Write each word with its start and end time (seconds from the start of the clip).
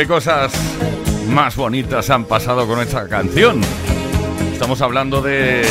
¿Qué 0.00 0.06
cosas 0.06 0.50
más 1.28 1.56
bonitas 1.56 2.08
han 2.08 2.24
pasado 2.24 2.66
con 2.66 2.80
esta 2.80 3.06
canción? 3.06 3.60
Estamos 4.50 4.80
hablando 4.80 5.20
de, 5.20 5.62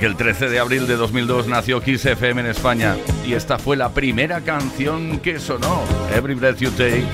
que 0.00 0.06
el 0.06 0.16
13 0.16 0.48
de 0.48 0.58
abril 0.58 0.86
de 0.86 0.96
2002 0.96 1.48
nació 1.48 1.82
Kiss 1.82 2.06
FM 2.06 2.40
en 2.40 2.46
España 2.46 2.96
y 3.26 3.34
esta 3.34 3.58
fue 3.58 3.76
la 3.76 3.90
primera 3.90 4.40
canción 4.40 5.18
que 5.18 5.38
sonó, 5.38 5.82
Every 6.16 6.32
Breath 6.32 6.60
You 6.60 6.70
Take, 6.70 7.04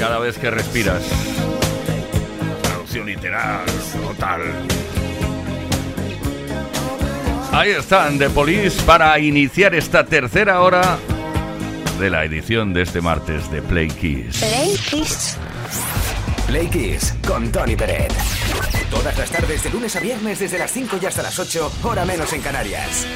cada 0.00 0.18
vez 0.18 0.38
que 0.38 0.50
respiras. 0.50 1.02
Traducción 2.62 3.04
literal, 3.04 3.66
total. 4.06 4.40
Ahí 7.52 7.72
están, 7.72 8.18
The 8.18 8.30
Police, 8.30 8.82
para 8.84 9.18
iniciar 9.18 9.74
esta 9.74 10.06
tercera 10.06 10.62
hora 10.62 10.96
de 11.98 12.10
la 12.10 12.24
edición 12.24 12.72
de 12.72 12.82
este 12.82 13.00
martes 13.00 13.50
de 13.50 13.62
Play 13.62 13.88
Kiss. 13.88 14.38
Play 14.38 14.76
Kiss. 14.76 15.36
Play 16.46 16.68
Kiss 16.68 17.14
con 17.26 17.50
Tony 17.50 17.76
Peret. 17.76 18.12
Todas 18.90 19.16
las 19.18 19.30
tardes 19.30 19.62
de 19.62 19.70
lunes 19.70 19.96
a 19.96 20.00
viernes 20.00 20.38
desde 20.38 20.58
las 20.58 20.70
5 20.70 20.98
y 21.00 21.06
hasta 21.06 21.22
las 21.22 21.38
8, 21.38 21.72
hora 21.82 22.04
menos 22.04 22.32
en 22.32 22.42
Canarias. 22.42 23.06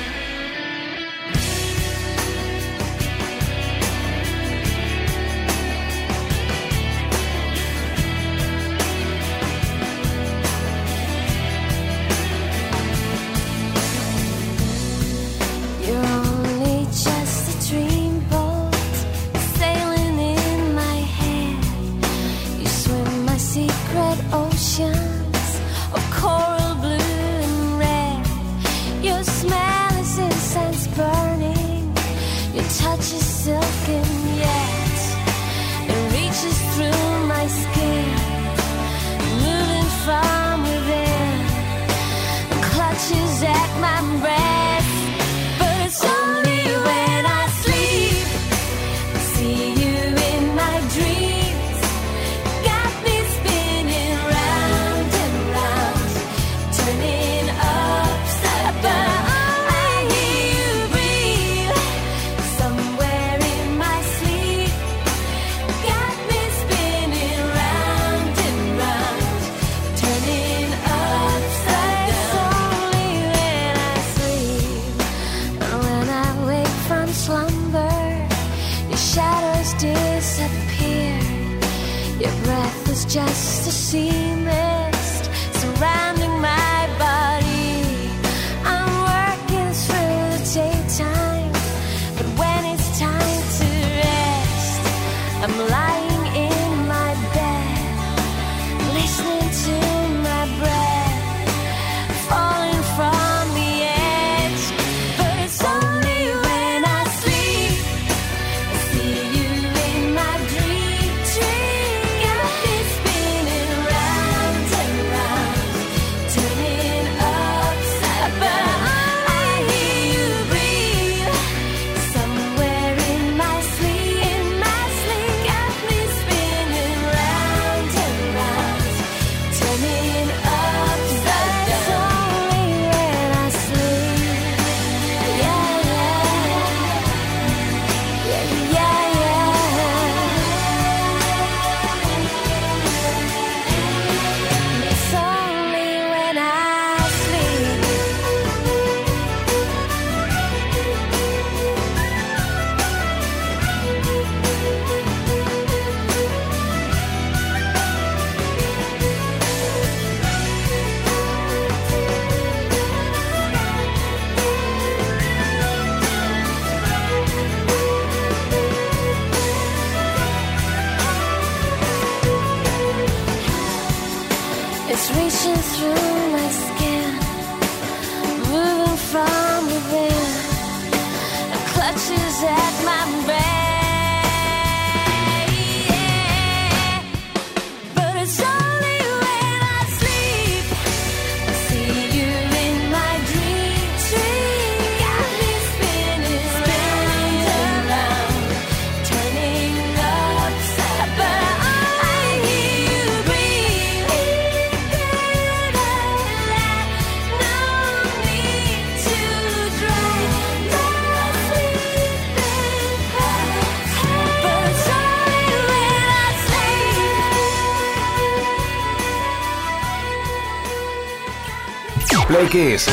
Play 222.48 222.70
Kiss. 222.70 222.88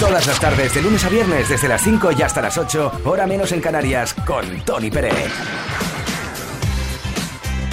Todas 0.00 0.26
las 0.26 0.40
tardes, 0.40 0.74
de 0.74 0.82
lunes 0.82 1.04
a 1.04 1.08
viernes, 1.08 1.48
desde 1.48 1.68
las 1.68 1.82
5 1.82 2.12
y 2.12 2.22
hasta 2.22 2.40
las 2.40 2.56
8, 2.56 3.02
hora 3.04 3.26
menos 3.26 3.52
en 3.52 3.60
Canarias, 3.60 4.14
con 4.14 4.64
Tony 4.64 4.90
Pérez. 4.90 5.30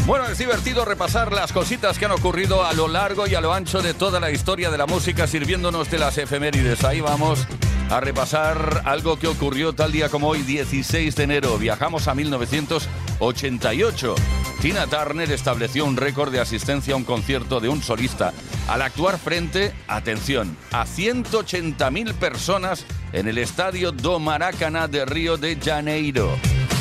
Bueno, 0.05 0.27
es 0.27 0.37
divertido 0.37 0.85
repasar 0.85 1.31
las 1.31 1.53
cositas 1.53 1.97
que 1.97 2.05
han 2.05 2.11
ocurrido 2.11 2.65
a 2.65 2.73
lo 2.73 2.87
largo 2.87 3.27
y 3.27 3.35
a 3.35 3.41
lo 3.41 3.53
ancho 3.53 3.81
de 3.81 3.93
toda 3.93 4.19
la 4.19 4.31
historia 4.31 4.71
de 4.71 4.77
la 4.77 4.87
música, 4.87 5.27
sirviéndonos 5.27 5.89
de 5.89 5.99
las 5.99 6.17
efemérides. 6.17 6.83
Ahí 6.83 6.99
vamos 6.99 7.47
a 7.89 7.99
repasar 8.01 8.81
algo 8.85 9.17
que 9.17 9.27
ocurrió 9.27 9.73
tal 9.73 9.91
día 9.91 10.09
como 10.09 10.27
hoy, 10.27 10.41
16 10.41 11.15
de 11.15 11.23
enero. 11.23 11.57
Viajamos 11.57 12.07
a 12.07 12.15
1988. 12.15 14.15
Tina 14.61 14.87
Turner 14.87 15.31
estableció 15.31 15.85
un 15.85 15.95
récord 15.95 16.31
de 16.31 16.41
asistencia 16.41 16.93
a 16.93 16.97
un 16.97 17.05
concierto 17.05 17.59
de 17.59 17.69
un 17.69 17.81
solista 17.81 18.33
al 18.69 18.83
actuar 18.83 19.18
frente, 19.18 19.74
atención, 19.88 20.56
a 20.71 20.86
180.000 20.86 22.13
personas 22.13 22.86
en 23.13 23.27
el 23.27 23.39
estadio 23.39 23.92
do 23.92 24.19
Maracanã 24.19 24.88
de 24.88 25.06
Río 25.06 25.38
de 25.38 25.56
Janeiro. 25.56 26.38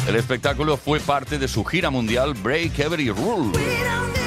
El 0.07 0.17
espectáculo 0.17 0.77
fue 0.77 1.01
parte 1.01 1.39
de 1.39 1.49
su 1.49 1.65
gira 1.65 1.89
mundial 1.89 2.35
Break 2.35 2.79
Every 2.79 3.11
Rule. 3.11 4.18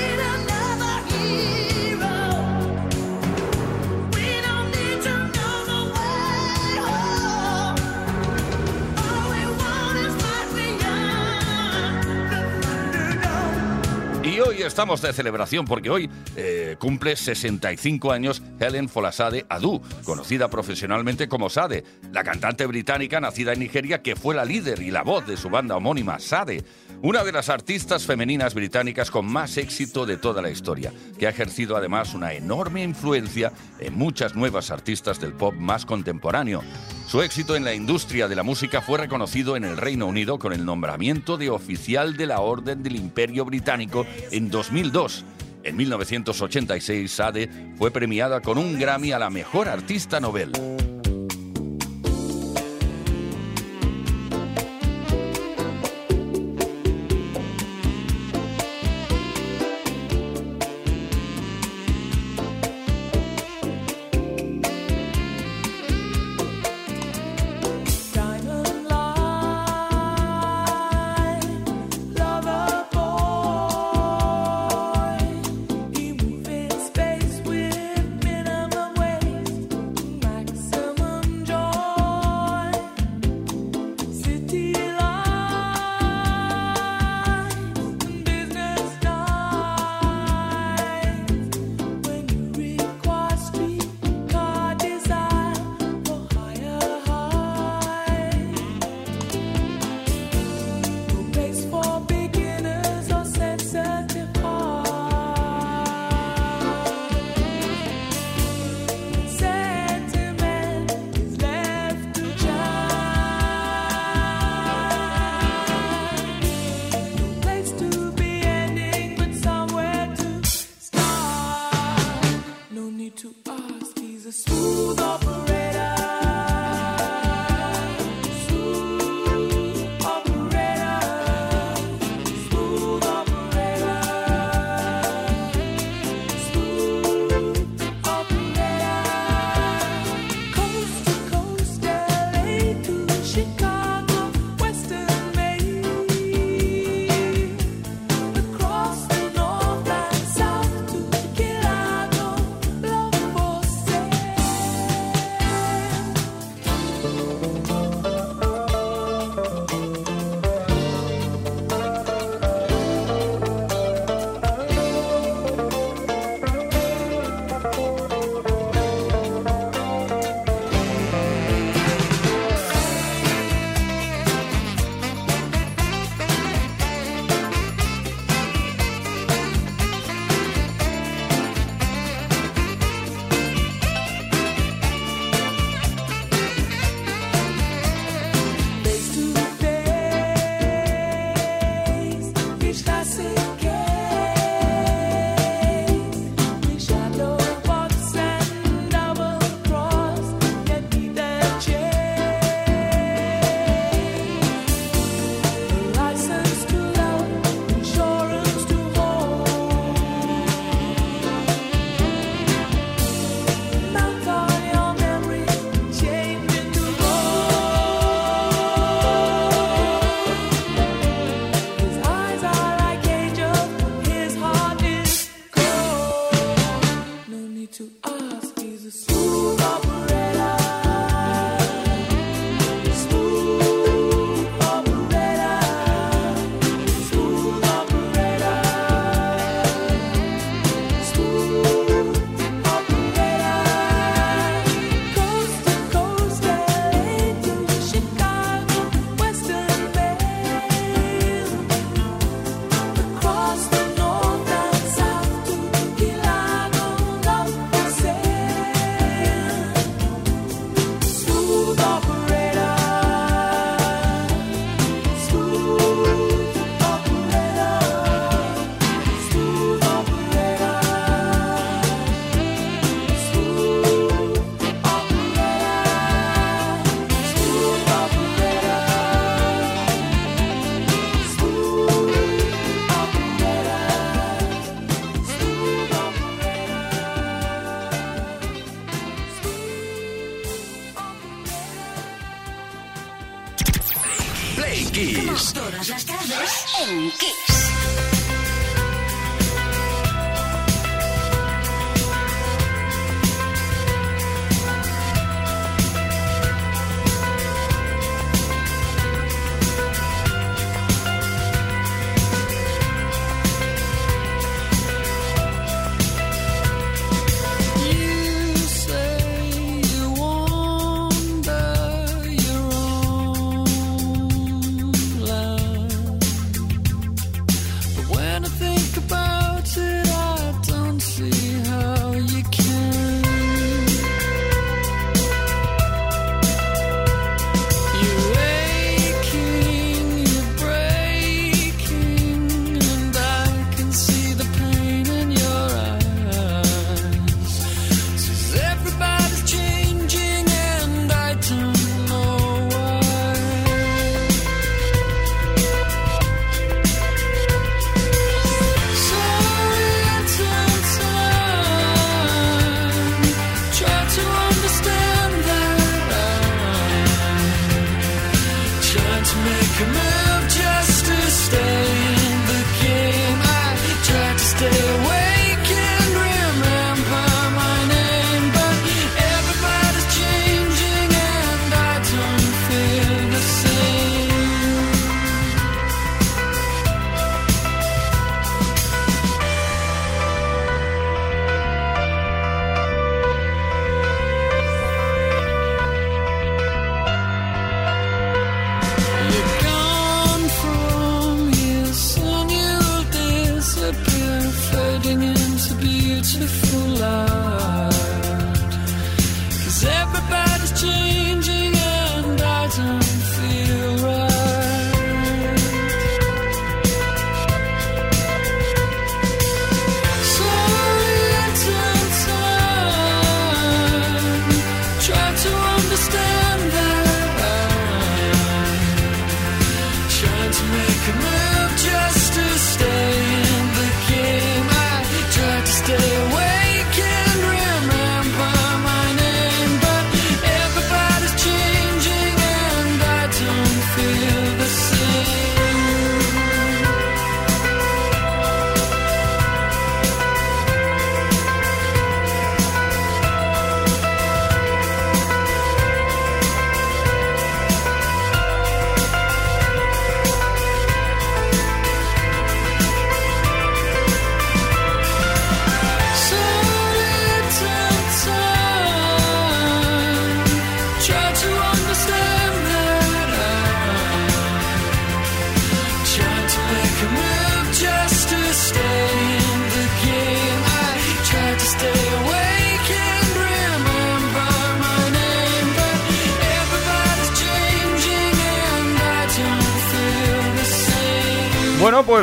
Estamos 14.68 15.02
de 15.02 15.14
celebración 15.14 15.66
porque 15.66 15.90
hoy 15.90 16.10
eh, 16.36 16.76
cumple 16.80 17.16
65 17.16 18.12
años 18.12 18.42
Helen 18.60 18.90
Folasade 18.90 19.46
Adu, 19.50 19.82
conocida 20.04 20.50
profesionalmente 20.50 21.28
como 21.28 21.50
Sade, 21.50 21.84
la 22.12 22.24
cantante 22.24 22.66
británica 22.66 23.20
nacida 23.20 23.54
en 23.54 23.60
Nigeria 23.60 24.02
que 24.02 24.16
fue 24.16 24.36
la 24.36 24.46
líder 24.46 24.82
y 24.82 24.92
la 24.92 25.04
voz 25.04 25.26
de 25.28 25.38
su 25.38 25.50
banda 25.50 25.76
homónima 25.76 26.20
Sade, 26.20 26.64
una 27.04 27.24
de 27.24 27.32
las 27.32 27.50
artistas 27.50 28.06
femeninas 28.06 28.54
británicas 28.54 29.10
con 29.10 29.26
más 29.26 29.58
éxito 29.58 30.06
de 30.06 30.18
toda 30.18 30.42
la 30.42 30.52
historia, 30.52 30.94
que 31.18 31.26
ha 31.26 31.32
ejercido 31.32 31.76
además 31.76 32.14
una 32.14 32.34
enorme 32.34 32.84
influencia 32.84 33.52
en 33.80 33.96
muchas 33.96 34.36
nuevas 34.36 34.70
artistas 34.70 35.20
del 35.20 35.34
pop 35.34 35.56
más 35.56 35.86
contemporáneo. 35.86 36.62
Su 37.08 37.22
éxito 37.22 37.56
en 37.56 37.64
la 37.64 37.74
industria 37.74 38.28
de 38.28 38.36
la 38.36 38.44
música 38.44 38.82
fue 38.82 39.00
reconocido 39.00 39.56
en 39.56 39.64
el 39.64 39.78
Reino 39.78 40.06
Unido 40.06 40.38
con 40.38 40.54
el 40.54 40.64
nombramiento 40.64 41.38
de 41.38 41.50
oficial 41.50 42.16
de 42.18 42.28
la 42.28 42.40
Orden 42.40 42.84
del 42.84 42.96
Imperio 42.96 43.46
Británico 43.46 44.06
en 44.30 44.50
2002. 44.50 45.26
En 45.64 45.76
1986, 45.76 47.12
Sade 47.12 47.50
fue 47.78 47.92
premiada 47.92 48.42
con 48.42 48.58
un 48.58 48.80
Grammy 48.80 49.12
a 49.12 49.20
la 49.20 49.30
mejor 49.30 49.70
artista 49.70 50.20
novel. 50.20 50.52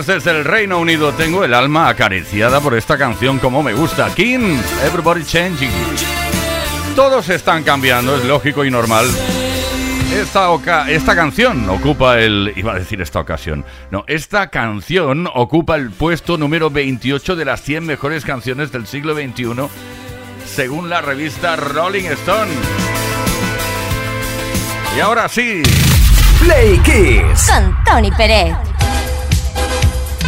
Desde 0.09 0.33
el 0.33 0.45
Reino 0.45 0.79
Unido 0.81 1.13
tengo 1.13 1.45
el 1.45 1.55
alma 1.55 1.89
acariciada 1.89 2.61
por 2.61 2.75
esta 2.77 2.99
canción 2.99 3.39
como 3.39 3.63
me 3.63 3.75
gusta. 3.75 4.13
King, 4.15 4.57
Everybody 4.85 5.23
Changing. 5.25 5.71
Todos 6.97 7.29
están 7.29 7.63
cambiando, 7.63 8.17
es 8.17 8.25
lógico 8.25 8.65
y 8.65 8.71
normal. 8.73 9.07
Esta, 10.13 10.51
oca- 10.51 10.91
esta 10.91 11.15
canción 11.15 11.69
ocupa 11.69 12.19
el... 12.19 12.53
Iba 12.57 12.73
a 12.73 12.79
decir 12.79 13.01
esta 13.03 13.21
ocasión. 13.21 13.65
No, 13.93 14.05
esta 14.09 14.49
canción 14.49 15.29
ocupa 15.33 15.77
el 15.77 15.91
puesto 15.91 16.37
número 16.39 16.71
28 16.71 17.37
de 17.37 17.45
las 17.45 17.63
100 17.63 17.87
mejores 17.87 18.25
canciones 18.25 18.73
del 18.73 18.87
siglo 18.87 19.15
XXI, 19.15 19.69
según 20.47 20.89
la 20.91 21.03
revista 21.03 21.55
Rolling 21.55 22.07
Stone. 22.07 22.51
Y 24.97 25.01
ahora 25.01 25.29
sí, 25.29 25.63
Play 26.41 26.79
Kiss. 26.79 27.49
Con 27.49 27.77
Tony 27.85 28.11
Pérez. 28.11 28.57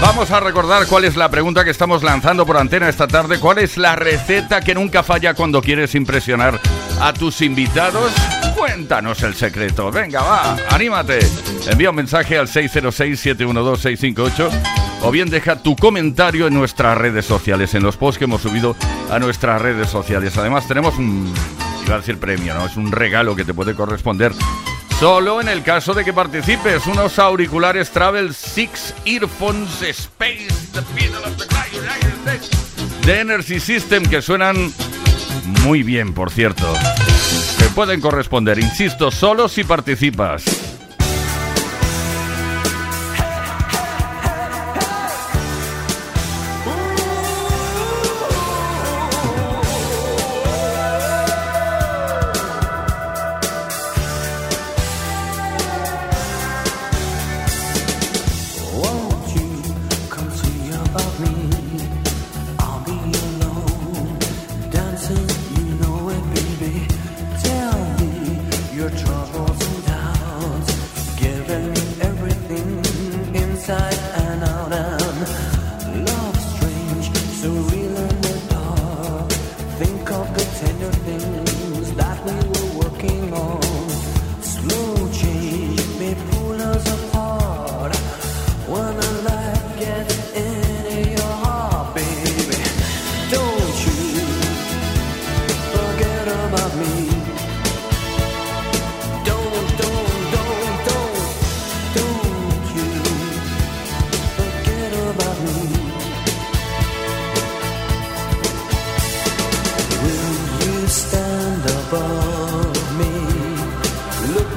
Vamos 0.01 0.31
a 0.31 0.41
recordar 0.41 0.87
cuál 0.87 1.05
es 1.05 1.15
la 1.15 1.31
pregunta 1.31 1.63
que 1.63 1.69
estamos 1.71 2.03
lanzando 2.03 2.47
por 2.47 2.57
antena 2.57 2.89
esta 2.89 3.07
tarde. 3.07 3.39
¿Cuál 3.39 3.59
es 3.59 3.77
la 3.77 3.97
receta 3.97 4.63
que 4.63 4.75
nunca 4.75 5.03
falla 5.03 5.35
cuando 5.35 5.61
quieres 5.61 5.95
impresionar 5.95 6.59
a 7.01 7.13
tus 7.13 7.43
invitados? 7.43 8.11
Cuéntanos 8.57 9.23
el 9.23 9.35
secreto. 9.35 9.93
Venga, 9.93 10.23
va, 10.23 10.57
anímate. 10.71 11.19
Envía 11.71 11.91
un 11.91 11.97
mensaje 11.97 12.39
al 12.39 12.49
606-712-658 12.49 14.51
o 15.03 15.11
bien 15.11 15.29
deja 15.29 15.57
tu 15.57 15.77
comentario 15.77 16.47
en 16.47 16.55
nuestras 16.55 16.97
redes 16.97 17.27
sociales, 17.27 17.75
en 17.75 17.83
los 17.83 17.99
posts 17.99 18.19
que 18.19 18.25
hemos 18.25 18.41
subido 18.41 18.75
a 19.11 19.19
nuestras 19.19 19.61
redes 19.61 19.91
sociales. 19.91 20.39
Además, 20.39 20.67
tenemos 20.67 20.97
un, 20.97 21.31
iba 21.85 21.97
a 21.97 21.99
decir 21.99 22.19
premio, 22.19 22.55
¿no? 22.55 22.65
Es 22.65 22.77
un 22.77 22.91
regalo 22.91 23.37
que 23.37 23.45
te 23.45 23.53
puede 23.53 23.75
corresponder 23.75 24.33
Solo 25.01 25.41
en 25.41 25.49
el 25.49 25.63
caso 25.63 25.95
de 25.95 26.05
que 26.05 26.13
participes, 26.13 26.87
unos 26.87 27.19
auriculares 27.19 27.91
Travel 27.91 28.35
6 28.35 28.97
Earphones 29.07 29.81
Space 29.81 30.49
de 33.07 33.21
Energy 33.21 33.61
System 33.61 34.05
que 34.05 34.21
suenan 34.21 34.71
muy 35.65 35.83
bien, 35.83 36.13
por 36.13 36.31
cierto. 36.31 36.71
Te 37.59 37.71
pueden 37.71 38.03
corresponder, 38.03 38.59
insisto, 38.59 39.11
solo 39.11 39.49
si 39.49 39.65
participas. 39.65 40.80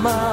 my 0.04 0.33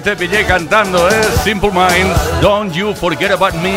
te 0.00 0.16
pillé 0.16 0.44
cantando, 0.44 1.08
¿eh? 1.08 1.22
Simple 1.44 1.70
Minds, 1.70 2.40
Don't 2.40 2.72
You 2.72 2.94
Forget 2.94 3.32
About 3.32 3.54
Me. 3.54 3.74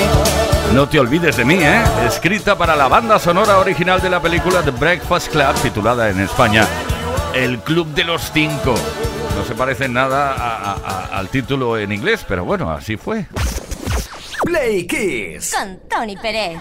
No 0.73 0.87
te 0.87 0.99
olvides 0.99 1.35
de 1.37 1.45
mí, 1.45 1.55
¿eh? 1.59 1.83
Escrita 2.07 2.57
para 2.57 2.75
la 2.75 2.87
banda 2.87 3.19
sonora 3.19 3.59
original 3.59 4.01
de 4.01 4.09
la 4.09 4.21
película 4.21 4.61
The 4.61 4.71
Breakfast 4.71 5.31
Club, 5.31 5.53
titulada 5.61 6.09
en 6.09 6.19
España 6.19 6.67
El 7.33 7.59
Club 7.59 7.87
de 7.93 8.05
los 8.05 8.31
Cinco. 8.31 8.75
No 9.35 9.45
se 9.45 9.55
parece 9.55 9.89
nada 9.89 10.73
al 11.11 11.29
título 11.29 11.77
en 11.77 11.91
inglés, 11.91 12.25
pero 12.27 12.45
bueno, 12.45 12.71
así 12.71 12.95
fue. 12.95 13.25
Play 14.43 14.87
Kiss. 14.87 15.53
Con 15.53 15.79
Tony 15.89 16.15
Pérez. 16.15 16.57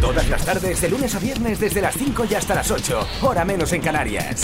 Todas 0.00 0.28
las 0.28 0.44
tardes, 0.44 0.80
de 0.80 0.88
lunes 0.90 1.14
a 1.14 1.18
viernes, 1.18 1.58
desde 1.58 1.80
las 1.80 1.94
5 1.94 2.26
y 2.30 2.34
hasta 2.34 2.54
las 2.54 2.70
8, 2.70 3.08
hora 3.22 3.44
menos 3.44 3.72
en 3.72 3.80
Canarias. 3.80 4.42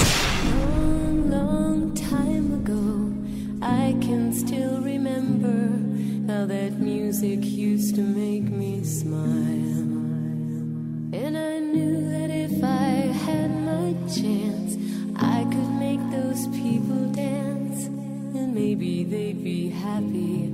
happy 20.01 20.50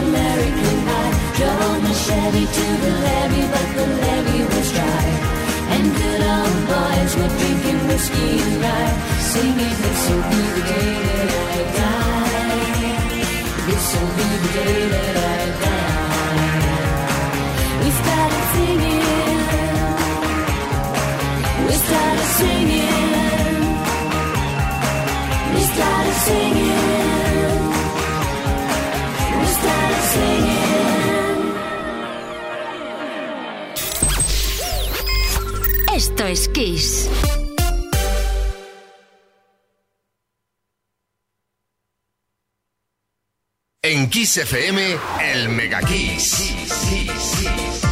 American 0.00 0.76
Pie, 0.86 1.12
drove 1.36 1.78
my 1.84 1.92
Chevy 2.04 2.44
to 2.56 2.66
the 2.84 2.92
levee, 3.06 3.46
but 3.52 3.68
the 3.76 3.86
levee 4.02 4.44
was 4.52 4.68
dry. 4.76 5.06
And 5.74 5.84
good 6.00 6.22
old 6.34 6.56
boys 6.72 7.12
were 7.18 7.32
drinking 7.40 7.80
whiskey 7.88 8.30
and 8.44 8.54
rye, 8.64 8.92
singing, 9.32 9.76
This'll 9.82 10.22
be 10.30 10.42
the 10.56 10.62
day 10.70 10.90
that 11.08 11.30
I 11.52 11.60
die. 11.78 12.12
This'll 13.66 14.10
be 14.16 14.28
the 14.42 14.50
day 14.56 14.78
that 14.94 15.16
I 15.16 15.42
die. 15.64 15.92
We 17.82 17.88
started 18.00 18.44
singing. 18.54 19.02
We 21.68 21.74
started 21.86 22.28
singing. 22.38 23.60
We 25.54 25.60
started 25.72 26.16
singing. 26.26 26.81
En 43.84 44.08
Kiss 44.08 44.36
FM, 44.36 44.96
el 45.20 45.48
Mega 45.48 45.80
Kiss. 45.80 46.54
Kiss. 46.88 47.91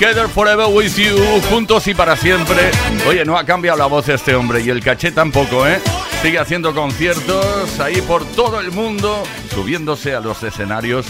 Together 0.00 0.30
Forever 0.30 0.64
With 0.72 0.96
You, 0.96 1.14
juntos 1.50 1.86
y 1.86 1.92
para 1.92 2.16
siempre. 2.16 2.70
Oye, 3.06 3.22
no 3.26 3.36
ha 3.36 3.44
cambiado 3.44 3.76
la 3.76 3.84
voz 3.84 4.08
este 4.08 4.34
hombre 4.34 4.62
y 4.62 4.70
el 4.70 4.82
caché 4.82 5.12
tampoco, 5.12 5.66
¿eh? 5.66 5.78
Sigue 6.22 6.38
haciendo 6.38 6.74
conciertos 6.74 7.78
ahí 7.80 8.00
por 8.00 8.24
todo 8.24 8.60
el 8.60 8.72
mundo, 8.72 9.22
subiéndose 9.54 10.14
a 10.14 10.20
los 10.20 10.42
escenarios, 10.42 11.04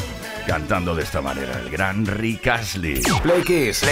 cantando 0.44 0.96
de 0.96 1.04
esta 1.04 1.22
manera, 1.22 1.56
el 1.60 1.70
gran 1.70 2.04
Rick 2.04 2.48
Astley. 2.48 3.00
Play 3.22 3.42
Kiss. 3.44 3.84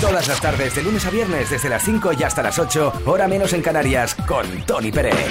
Todas 0.00 0.28
las 0.28 0.40
tardes, 0.40 0.76
de 0.76 0.84
lunes 0.84 1.04
a 1.04 1.10
viernes, 1.10 1.50
desde 1.50 1.68
las 1.68 1.82
5 1.82 2.12
y 2.16 2.22
hasta 2.22 2.44
las 2.44 2.60
8, 2.60 3.02
hora 3.06 3.26
menos 3.26 3.52
en 3.54 3.62
Canarias, 3.62 4.14
con 4.14 4.46
Tony 4.64 4.92
Pérez. 4.92 5.26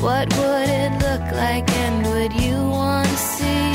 What 0.00 0.32
would 0.38 0.68
it 0.68 0.92
look 1.02 1.32
like 1.32 1.68
and 1.70 2.06
would 2.06 2.32
you 2.32 2.56
want 2.70 3.08
to 3.08 3.16
see? 3.16 3.68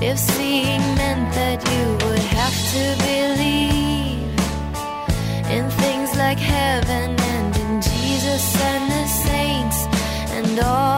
If 0.00 0.18
seeing 0.18 0.80
meant 0.96 1.34
that 1.34 1.58
you 1.70 1.84
would 2.06 2.26
have 2.38 2.56
to 2.74 2.84
believe 3.08 4.32
in 5.50 5.68
things 5.82 6.16
like 6.16 6.38
heaven 6.38 7.10
and 7.20 7.56
in 7.56 7.82
Jesus 7.82 8.60
and 8.62 8.90
the 8.90 9.06
saints 9.06 9.86
and 10.32 10.60
all. 10.60 10.97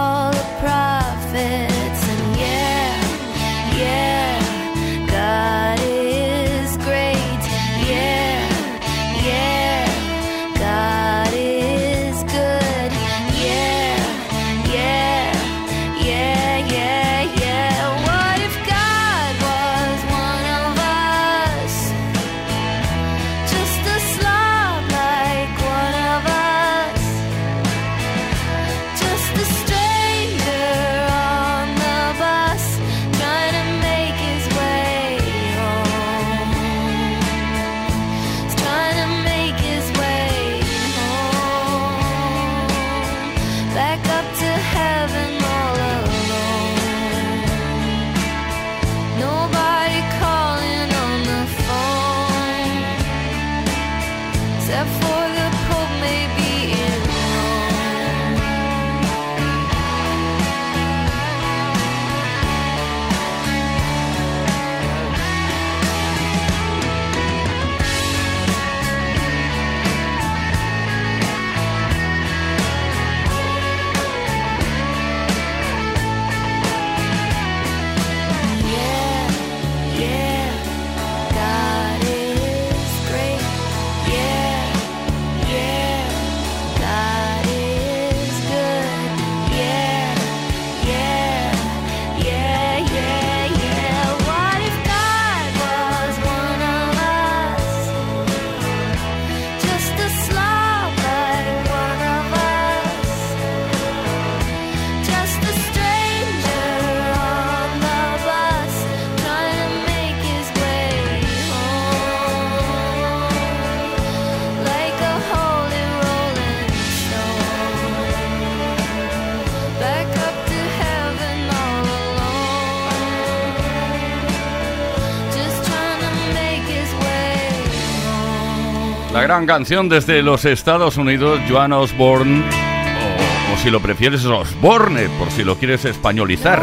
Gran 129.31 129.47
canción 129.47 129.89
desde 129.89 130.23
los 130.23 130.45
Estados 130.45 130.97
Unidos, 130.97 131.39
Joan 131.49 131.73
Osborne, 131.73 132.43
o, 132.43 133.55
o 133.55 133.57
si 133.59 133.71
lo 133.71 133.79
prefieres, 133.79 134.25
Osborne, 134.25 135.09
por 135.21 135.31
si 135.31 135.45
lo 135.45 135.55
quieres 135.55 135.85
españolizar. 135.85 136.61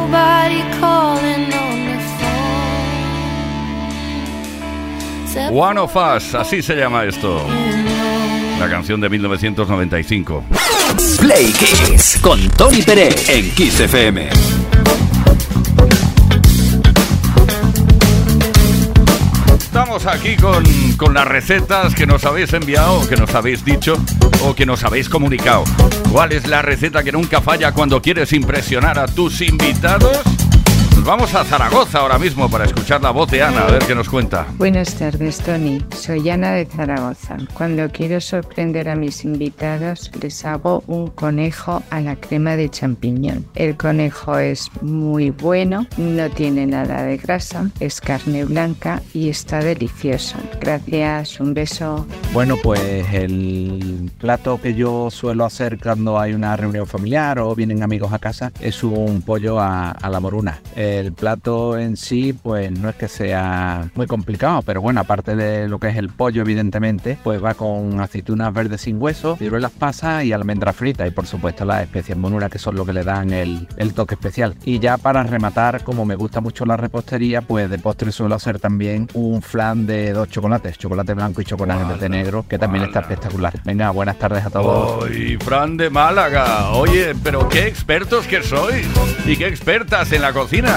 One 5.49 5.79
of 5.79 5.95
Us, 5.95 6.35
así 6.35 6.61
se 6.61 6.75
llama 6.75 7.05
esto. 7.05 7.41
La 8.59 8.69
canción 8.69 8.99
de 8.99 9.11
1995. 9.11 10.43
Play 11.21 11.53
Kiss 11.53 12.19
con 12.21 12.49
Tony 12.49 12.81
Pérez 12.81 13.29
en 13.29 13.49
Kiss 13.51 13.79
FM. 13.79 14.66
Aquí 20.05 20.37
con, 20.37 20.63
con 20.95 21.15
las 21.15 21.27
recetas 21.27 21.95
que 21.95 22.05
nos 22.05 22.23
habéis 22.23 22.53
enviado, 22.53 23.07
que 23.09 23.15
nos 23.15 23.33
habéis 23.33 23.65
dicho 23.65 23.97
o 24.43 24.53
que 24.53 24.65
nos 24.65 24.83
habéis 24.83 25.09
comunicado. 25.09 25.63
¿Cuál 26.11 26.33
es 26.33 26.47
la 26.47 26.61
receta 26.61 27.03
que 27.03 27.11
nunca 27.11 27.41
falla 27.41 27.71
cuando 27.71 27.99
quieres 28.01 28.31
impresionar 28.31 28.99
a 28.99 29.07
tus 29.07 29.41
invitados? 29.41 30.36
Nos 30.97 31.05
vamos 31.05 31.35
a 31.35 31.45
Zaragoza 31.45 31.99
ahora 31.99 32.17
mismo 32.17 32.49
para 32.49 32.65
escuchar 32.65 33.01
la 33.03 33.11
voz 33.11 33.29
de 33.29 33.43
Ana, 33.43 33.67
a 33.67 33.71
ver 33.71 33.85
qué 33.85 33.93
nos 33.93 34.09
cuenta. 34.09 34.47
Buenas 34.57 34.95
tardes, 34.95 35.37
Tony. 35.37 35.79
Soy 35.95 36.27
Ana 36.27 36.53
de 36.53 36.65
Zaragoza. 36.65 37.37
Cuando 37.53 37.87
quiero 37.91 38.19
sorprender 38.19 38.89
a 38.89 38.95
mis 38.95 39.23
invitados, 39.23 40.11
les 40.19 40.43
hago 40.43 40.83
un 40.87 41.09
conejo 41.11 41.83
a 41.91 42.01
la 42.01 42.15
crema 42.15 42.55
de 42.55 42.69
champiñón. 42.69 43.45
El 43.53 43.77
conejo 43.77 44.39
es 44.39 44.71
muy 44.81 45.29
bueno, 45.29 45.85
no 45.97 46.29
tiene 46.31 46.65
nada 46.65 47.03
de 47.03 47.17
grasa, 47.17 47.69
es 47.79 48.01
carne 48.01 48.43
blanca 48.43 49.03
y 49.13 49.29
está 49.29 49.59
delicioso. 49.59 50.35
Gracias, 50.59 51.39
un 51.39 51.53
beso. 51.53 52.07
Bueno, 52.33 52.55
pues 52.61 53.05
el 53.13 54.11
plato 54.19 54.59
que 54.59 54.73
yo 54.73 55.11
suelo 55.11 55.45
hacer 55.45 55.77
cuando 55.77 56.19
hay 56.19 56.33
una 56.33 56.57
reunión 56.57 56.87
familiar 56.87 57.37
o 57.37 57.53
vienen 57.53 57.83
amigos 57.83 58.11
a 58.11 58.19
casa 58.19 58.51
es 58.59 58.83
un 58.83 59.21
pollo 59.21 59.59
a, 59.59 59.91
a 59.91 60.09
la 60.09 60.19
moruna. 60.19 60.59
El 60.87 61.13
plato 61.13 61.77
en 61.77 61.97
sí, 61.97 62.33
pues 62.33 62.71
no 62.71 62.89
es 62.89 62.95
que 62.95 63.07
sea 63.07 63.89
muy 63.93 64.07
complicado, 64.07 64.61
pero 64.61 64.81
bueno, 64.81 65.01
aparte 65.01 65.35
de 65.35 65.67
lo 65.67 65.79
que 65.79 65.89
es 65.89 65.97
el 65.97 66.09
pollo, 66.09 66.41
evidentemente, 66.41 67.17
pues 67.23 67.43
va 67.43 67.53
con 67.55 67.99
aceitunas 67.99 68.53
verdes 68.53 68.81
sin 68.81 69.01
hueso, 69.01 69.35
ciruelas 69.35 69.71
pasas 69.71 70.23
y 70.23 70.31
almendra 70.31 70.73
frita 70.73 71.05
y 71.05 71.11
por 71.11 71.27
supuesto 71.27 71.65
las 71.65 71.83
especias 71.83 72.17
moruna 72.17 72.49
que 72.49 72.57
son 72.57 72.75
lo 72.75 72.85
que 72.85 72.93
le 72.93 73.03
dan 73.03 73.31
el, 73.31 73.67
el 73.77 73.93
toque 73.93 74.15
especial. 74.15 74.55
Y 74.63 74.79
ya 74.79 74.97
para 74.97 75.23
rematar, 75.23 75.83
como 75.83 76.05
me 76.05 76.15
gusta 76.15 76.41
mucho 76.41 76.65
la 76.65 76.77
repostería, 76.77 77.41
pues 77.41 77.69
de 77.69 77.79
postre 77.79 78.11
suelo 78.11 78.35
hacer 78.35 78.59
también 78.59 79.07
un 79.13 79.41
flan 79.41 79.85
de 79.85 80.13
dos 80.13 80.29
chocolates, 80.29 80.77
chocolate 80.77 81.13
blanco 81.13 81.41
y 81.41 81.45
chocolate 81.45 82.09
negro, 82.09 82.45
que 82.47 82.57
también 82.57 82.85
está 82.85 83.01
espectacular. 83.01 83.53
Venga, 83.65 83.91
buenas 83.91 84.17
tardes 84.17 84.45
a 84.45 84.49
todos. 84.49 85.05
¡Ay, 85.05 85.37
Fran 85.37 85.77
de 85.77 85.89
Málaga! 85.89 86.71
Oye, 86.71 87.13
pero 87.23 87.47
qué 87.49 87.67
expertos 87.67 88.25
que 88.27 88.41
sois 88.43 88.87
y 89.25 89.35
qué 89.35 89.47
expertas 89.47 90.11
en 90.11 90.21
la 90.21 90.33
cocina. 90.33 90.76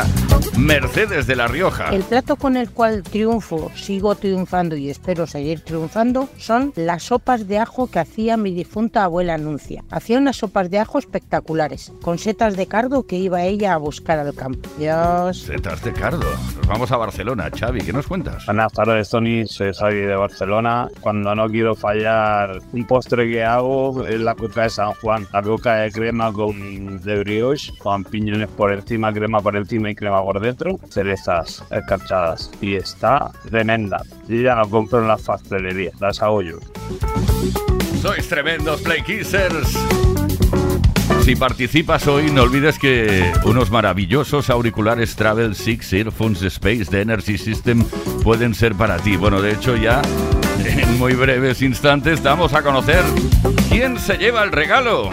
Mercedes 0.57 1.27
de 1.27 1.37
la 1.37 1.49
Rioja. 1.49 1.89
El 1.91 2.03
plato 2.03 2.37
con 2.37 2.57
el 2.57 2.71
cual 2.71 3.03
triunfo, 3.03 3.71
sigo 3.75 4.15
triunfando 4.15 4.77
y 4.77 4.91
espero 4.91 5.27
seguir 5.27 5.61
triunfando 5.61 6.29
son 6.37 6.73
las 6.77 7.05
sopas 7.05 7.49
de 7.49 7.59
ajo 7.59 7.91
que 7.91 7.99
hacía 7.99 8.37
mi 8.37 8.53
difunta 8.53 9.05
abuela 9.05 9.35
Anuncia. 9.35 9.85
Hacía 9.91 10.19
unas 10.19 10.37
sopas 10.37 10.71
de 10.71 10.79
ajo 10.79 10.99
espectaculares, 10.99 11.93
con 12.03 12.19
setas 12.19 12.57
de 12.57 12.67
cardo 12.67 13.07
que 13.07 13.17
iba 13.17 13.43
ella 13.45 13.75
a 13.75 13.79
buscar 13.79 14.19
al 14.19 14.35
campo. 14.35 14.69
Dios. 14.79 15.43
Setas 15.43 15.83
de 15.83 15.93
cardo. 15.93 16.27
Nos 16.57 16.67
vamos 16.67 16.93
a 16.93 16.97
Barcelona. 16.97 17.51
Xavi, 17.51 17.81
¿qué 17.81 17.93
nos 17.93 18.07
cuentas? 18.07 18.47
Buenas 18.47 18.73
tardes, 18.73 19.11
Tony. 19.11 19.47
Soy 19.47 19.73
Xavi 19.73 20.01
de 20.01 20.17
Barcelona. 20.17 20.89
Cuando 21.01 21.35
no 21.35 21.49
quiero 21.49 21.75
fallar, 21.75 22.61
un 22.73 22.87
postre 22.87 23.31
que 23.31 23.45
hago 23.45 24.07
es 24.07 24.21
la 24.21 24.35
coca 24.35 24.63
de 24.63 24.71
San 24.71 24.93
Juan. 24.95 25.27
La 25.33 25.43
coca 25.43 25.77
de 25.77 25.93
crema 25.93 26.33
con 26.33 27.01
de 27.03 27.19
brioche, 27.21 27.73
con 27.79 28.05
piñones 28.05 28.49
por 28.49 28.73
encima, 28.73 29.13
crema 29.13 29.41
por 29.41 29.57
encima 29.57 29.90
y 29.91 29.95
crema 29.95 30.23
por 30.23 30.41
dentro, 30.41 30.79
cerezas 30.89 31.65
escarchadas. 31.71 32.51
Y 32.61 32.75
está 32.75 33.31
tremenda. 33.49 34.03
Yo 34.29 34.37
ya 34.37 34.55
la 34.55 34.67
compro 34.67 35.01
en 35.01 35.09
las 35.09 35.23
pastelerías, 35.23 36.01
las 36.01 36.23
hago 36.23 36.43
yo. 36.43 36.59
Sois 38.01 38.27
tremendos 38.29 38.81
Play 38.81 39.03
Kissers. 39.03 39.77
Si 41.23 41.37
participas 41.37 42.07
hoy, 42.07 42.31
no 42.31 42.43
olvides 42.43 42.79
que 42.79 43.31
unos 43.45 43.71
maravillosos 43.71 44.49
auriculares 44.49 45.15
Travel 45.17 45.55
6 45.55 45.93
Earphones 45.93 46.43
Space 46.43 46.87
de 46.91 47.03
Energy 47.03 47.37
System 47.37 47.85
pueden 48.23 48.55
ser 48.55 48.75
para 48.75 48.97
ti. 48.97 49.17
Bueno, 49.17 49.43
de 49.43 49.53
hecho 49.53 49.77
ya 49.77 50.01
en 50.65 50.99
muy 50.99 51.15
breves 51.15 51.63
instantes 51.63 52.23
damos 52.23 52.55
a 52.55 52.63
conocer 52.63 53.03
quién 53.69 53.99
se 53.99 54.17
lleva 54.17 54.43
el 54.43 54.53
regalo. 54.53 55.11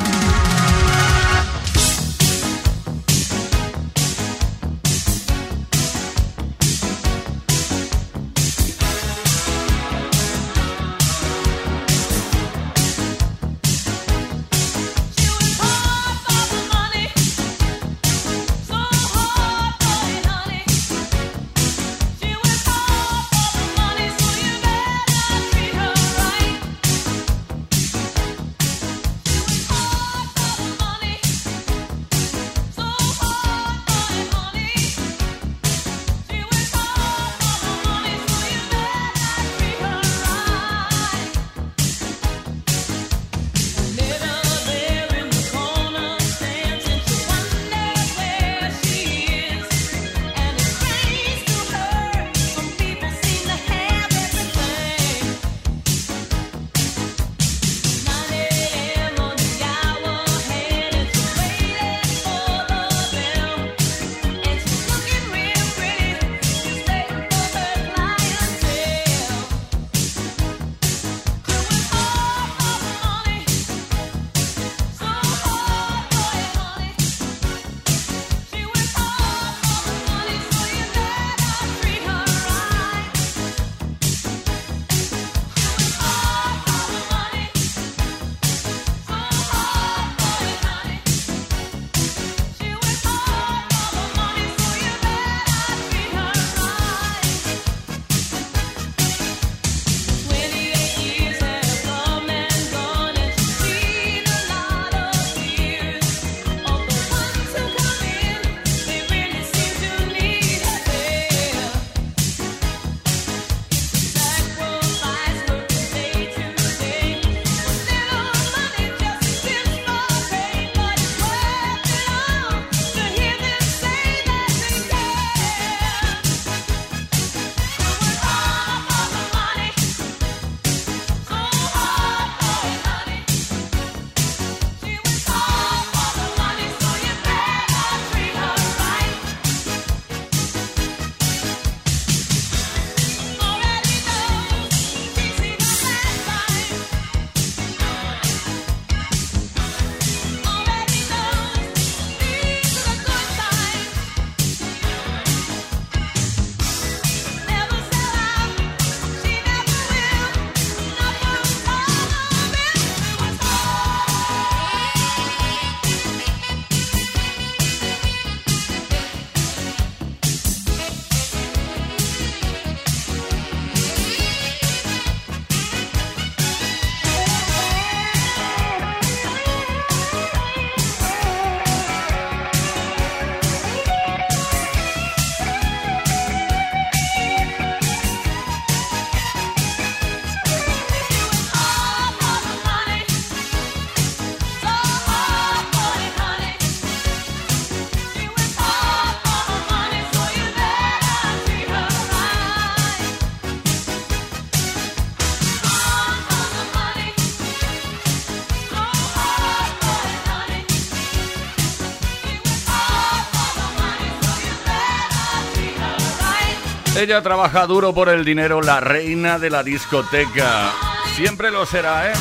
Ella 216.98 217.22
trabaja 217.22 217.68
duro 217.68 217.94
por 217.94 218.10
el 218.10 218.26
dinero, 218.26 218.60
la 218.60 218.80
reina 218.80 219.38
de 219.38 219.52
la 219.52 219.62
discoteca. 219.62 220.72
Siempre 221.16 221.52
lo 221.52 221.64
será, 221.64 222.12
¿eh? 222.12 222.14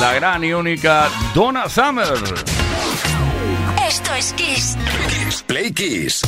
La 0.00 0.14
gran 0.14 0.42
y 0.42 0.54
única 0.54 1.10
Donna 1.34 1.68
Summer. 1.68 2.14
Esto 3.86 4.14
es 4.14 4.32
Kiss. 4.32 4.78
Kiss 5.08 5.42
Play 5.42 5.72
Kiss. 5.72 6.22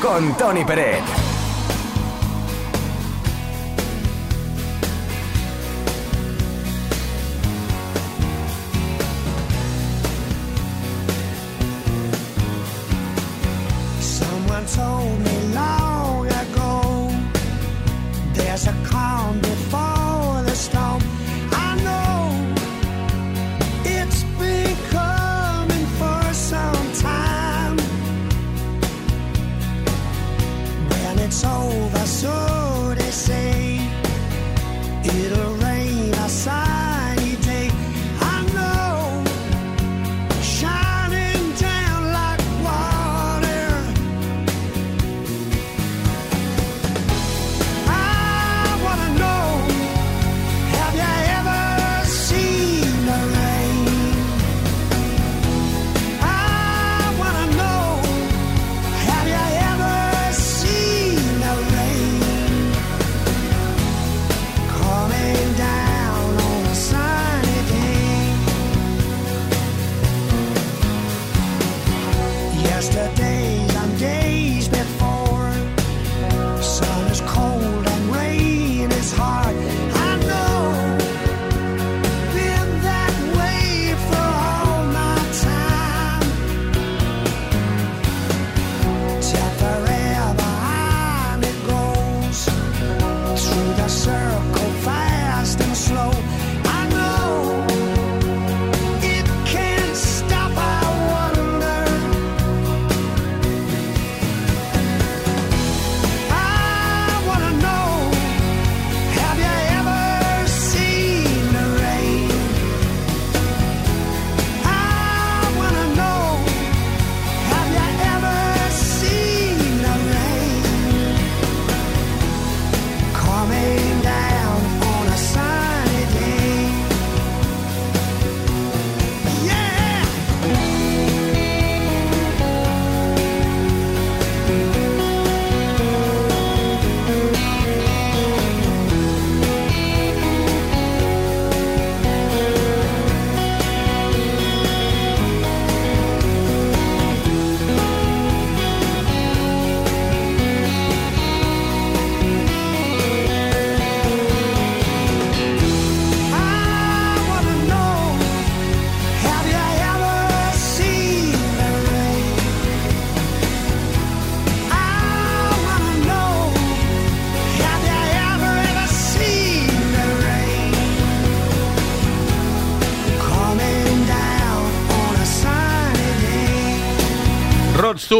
Con 0.00 0.34
Tony 0.38 0.64
Peret. 0.64 1.27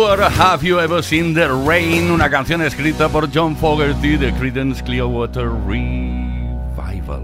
Stewart, 0.08 0.32
Have 0.38 0.64
You 0.66 0.80
Ever 0.80 1.02
Seen 1.02 1.34
the 1.34 1.48
Rain? 1.48 2.10
Una 2.10 2.30
canción 2.30 2.62
escrita 2.62 3.10
por 3.10 3.28
John 3.30 3.54
Fogerty 3.54 4.16
de 4.16 4.32
Creedence 4.32 4.82
Clearwater 4.82 5.50
Revival. 5.66 7.20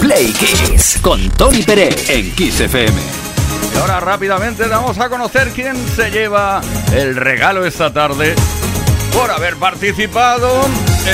Play 0.00 0.32
Kiss. 0.32 0.98
Con 1.02 1.28
Tony 1.32 1.62
Pérez 1.64 2.08
en 2.08 2.30
Kiss 2.34 2.60
FM. 2.60 2.98
Y 3.74 3.76
ahora 3.76 4.00
rápidamente 4.00 4.66
vamos 4.68 4.98
a 4.98 5.10
conocer 5.10 5.50
quién 5.50 5.76
se 5.76 6.10
lleva 6.10 6.62
el 6.94 7.14
regalo 7.14 7.66
esta 7.66 7.92
tarde 7.92 8.34
por 9.12 9.30
haber 9.30 9.56
participado 9.56 10.48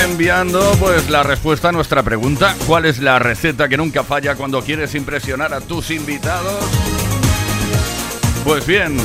enviando 0.04 0.76
pues 0.78 1.10
la 1.10 1.24
respuesta 1.24 1.70
a 1.70 1.72
nuestra 1.72 2.02
pregunta 2.02 2.54
¿Cuál 2.66 2.84
es 2.84 2.98
la 2.98 3.18
receta 3.18 3.68
que 3.68 3.76
nunca 3.76 4.02
falla 4.04 4.34
cuando 4.36 4.62
quieres 4.62 4.94
impresionar 4.94 5.52
a 5.54 5.60
tus 5.60 5.90
invitados? 5.90 6.64
Pues 8.44 8.66
bien, 8.66 8.96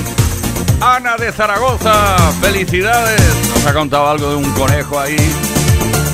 Ana 0.82 1.18
de 1.18 1.32
Zaragoza, 1.34 2.18
felicidades. 2.42 3.22
Nos 3.54 3.66
ha 3.66 3.74
contado 3.74 4.08
algo 4.08 4.30
de 4.30 4.36
un 4.38 4.52
conejo 4.54 4.98
ahí. 4.98 5.18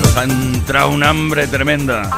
Nos 0.02 0.18
ha 0.18 0.24
entrado 0.24 0.90
un 0.90 1.04
hambre 1.04 1.46
tremenda. 1.48 2.10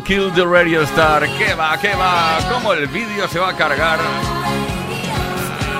Kill 0.00 0.32
the 0.32 0.44
Radio 0.44 0.82
Star. 0.82 1.28
¿Qué 1.36 1.54
va? 1.54 1.78
¿Qué 1.78 1.94
va? 1.94 2.38
¿Cómo 2.50 2.72
el 2.72 2.86
vídeo 2.86 3.28
se 3.28 3.38
va 3.38 3.50
a 3.50 3.56
cargar? 3.56 3.98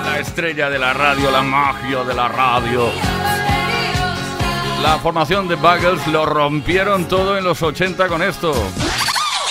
La 0.05 0.19
estrella 0.19 0.69
de 0.69 0.77
la 0.77 0.93
radio, 0.93 1.31
la 1.31 1.41
magia 1.41 2.03
de 2.03 2.13
la 2.13 2.27
radio. 2.27 2.91
La 4.83 4.99
formación 4.99 5.47
de 5.47 5.55
Buggles 5.55 6.05
lo 6.07 6.25
rompieron 6.25 7.07
todo 7.07 7.37
en 7.37 7.43
los 7.43 7.61
80 7.61 8.07
con 8.07 8.21
esto. 8.21 8.53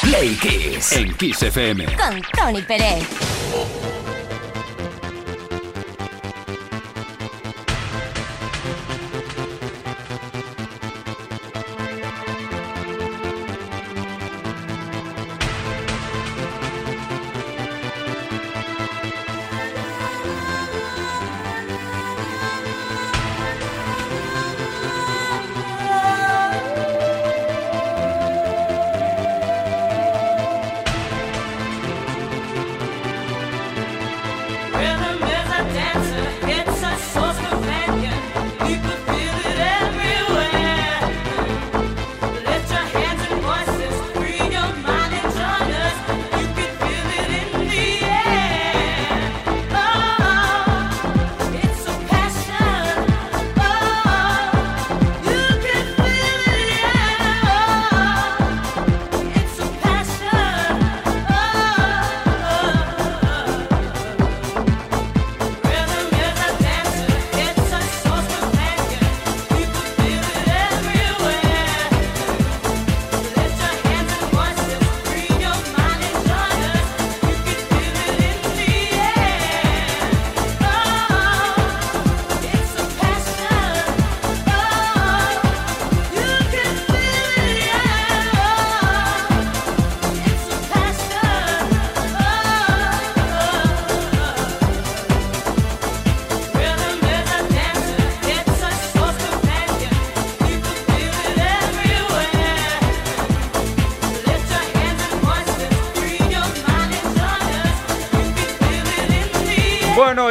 Play 0.03 0.37
Kiss 0.37 0.93
en 0.93 1.15
Kiss 1.15 1.43
FM. 1.43 1.87
Con 1.97 2.23
Tony 2.33 2.63
Pérez. 2.63 3.32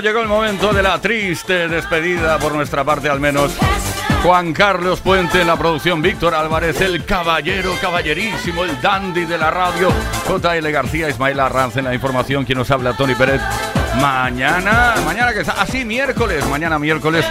Llegó 0.01 0.21
el 0.21 0.27
momento 0.27 0.73
de 0.73 0.81
la 0.81 0.99
triste 0.99 1.67
despedida, 1.67 2.39
por 2.39 2.53
nuestra 2.53 2.83
parte 2.83 3.09
al 3.09 3.19
menos. 3.19 3.55
Juan 4.23 4.53
Carlos 4.53 4.99
Puente 4.99 5.41
en 5.41 5.47
la 5.47 5.57
producción, 5.57 6.01
Víctor 6.01 6.33
Álvarez, 6.33 6.79
el 6.81 7.05
caballero, 7.05 7.73
caballerísimo, 7.79 8.63
el 8.63 8.79
dandy 8.81 9.25
de 9.25 9.37
la 9.37 9.51
radio, 9.51 9.89
JL 10.27 10.71
García, 10.71 11.09
Ismael 11.09 11.39
Arranz 11.39 11.77
en 11.77 11.85
la 11.85 11.93
información, 11.93 12.45
quien 12.45 12.57
nos 12.57 12.71
habla, 12.71 12.93
Tony 12.93 13.15
Pérez. 13.15 13.41
Mañana, 13.99 14.95
mañana 15.05 15.33
que 15.33 15.41
está, 15.41 15.61
así 15.61 15.85
miércoles, 15.85 16.47
mañana 16.47 16.79
miércoles, 16.79 17.25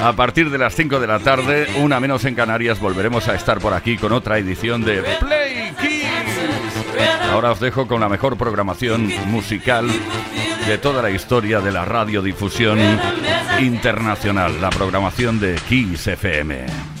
a 0.00 0.12
partir 0.12 0.50
de 0.50 0.58
las 0.58 0.74
5 0.74 1.00
de 1.00 1.06
la 1.06 1.18
tarde, 1.18 1.68
una 1.78 2.00
menos 2.00 2.24
en 2.24 2.34
Canarias, 2.34 2.78
volveremos 2.80 3.28
a 3.28 3.34
estar 3.34 3.58
por 3.58 3.72
aquí 3.72 3.96
con 3.96 4.12
otra 4.12 4.38
edición 4.38 4.84
de 4.84 5.02
Play 5.20 5.72
Kiss. 5.80 6.04
Ahora 7.32 7.52
os 7.52 7.60
dejo 7.60 7.88
con 7.88 8.00
la 8.00 8.08
mejor 8.08 8.36
programación 8.36 9.10
musical 9.26 9.88
de 10.66 10.78
toda 10.78 11.02
la 11.02 11.10
historia 11.10 11.60
de 11.60 11.70
la 11.70 11.84
radiodifusión 11.84 12.78
internacional, 13.60 14.60
la 14.60 14.70
programación 14.70 15.38
de 15.38 15.56
Kiss 15.68 16.06
FM. 16.06 16.93